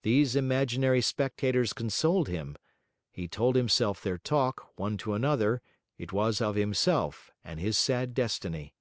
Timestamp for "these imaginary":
0.00-1.02